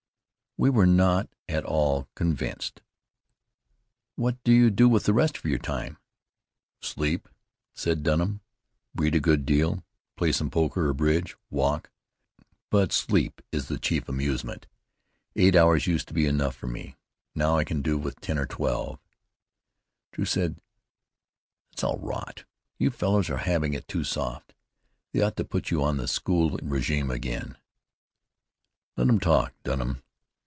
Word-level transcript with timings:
We 0.57 0.69
were 0.69 0.85
not 0.85 1.29
at 1.47 1.63
all 1.63 2.09
convinced. 2.13 2.81
"What 4.17 4.43
do 4.43 4.51
you 4.51 4.69
do 4.69 4.89
with 4.89 5.05
the 5.05 5.13
rest 5.13 5.37
of 5.37 5.45
your 5.45 5.57
time?" 5.57 5.97
"Sleep," 6.81 7.29
said 7.73 8.03
Dunham. 8.03 8.41
"Read 8.93 9.15
a 9.15 9.21
good 9.21 9.45
deal. 9.45 9.83
Play 10.17 10.33
some 10.33 10.49
poker 10.51 10.87
or 10.89 10.93
bridge. 10.93 11.37
Walk. 11.49 11.89
But 12.69 12.91
sleep 12.91 13.41
is 13.53 13.69
the 13.69 13.79
chief 13.79 14.09
amusement. 14.09 14.67
Eight 15.37 15.55
hours 15.55 15.87
used 15.87 16.09
to 16.09 16.13
be 16.13 16.25
enough 16.27 16.55
for 16.57 16.67
me. 16.67 16.97
Now 17.33 17.55
I 17.57 17.63
can 17.63 17.81
do 17.81 17.97
with 17.97 18.19
ten 18.19 18.37
or 18.37 18.45
twelve." 18.45 18.99
Drew 20.11 20.25
said: 20.25 20.59
"That's 21.71 21.85
all 21.85 21.97
rot. 21.97 22.43
You 22.77 22.91
fellows 22.91 23.29
are 23.29 23.37
having 23.37 23.73
it 23.73 23.87
too 23.87 24.03
soft. 24.03 24.53
They 25.13 25.21
ought 25.21 25.37
to 25.37 25.45
put 25.45 25.71
you 25.71 25.81
on 25.81 25.95
the 25.95 26.09
school 26.09 26.57
régime 26.57 27.09
again." 27.09 27.57
"Let 28.97 29.07
'em 29.07 29.21
talk, 29.21 29.53
Dunham. 29.63 30.03